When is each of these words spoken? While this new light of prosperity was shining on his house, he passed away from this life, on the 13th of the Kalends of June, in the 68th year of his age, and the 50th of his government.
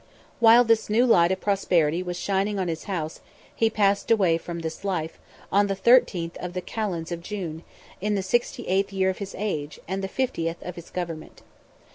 While 0.39 0.63
this 0.63 0.89
new 0.89 1.05
light 1.05 1.31
of 1.31 1.41
prosperity 1.41 2.01
was 2.01 2.17
shining 2.17 2.57
on 2.57 2.67
his 2.69 2.85
house, 2.85 3.21
he 3.55 3.69
passed 3.69 4.09
away 4.09 4.39
from 4.39 4.61
this 4.61 4.83
life, 4.83 5.19
on 5.51 5.67
the 5.67 5.75
13th 5.75 6.37
of 6.37 6.53
the 6.53 6.61
Kalends 6.63 7.11
of 7.11 7.21
June, 7.21 7.63
in 8.01 8.15
the 8.15 8.21
68th 8.21 8.91
year 8.91 9.11
of 9.11 9.19
his 9.19 9.35
age, 9.37 9.79
and 9.87 10.03
the 10.03 10.09
50th 10.09 10.59
of 10.63 10.75
his 10.75 10.89
government. 10.89 11.43